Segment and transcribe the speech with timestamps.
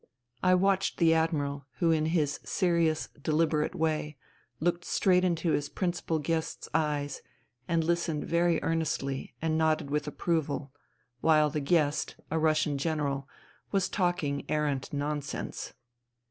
[0.41, 4.17] I watched the Admiral who in his serious, deliberate way
[4.59, 7.21] looked straight into his principal guest's eyes
[7.67, 10.71] and listened very earnestly and nodded with approval,
[11.19, 13.29] while the guest, a Russian General,
[13.71, 15.75] was talking arrant nonsense.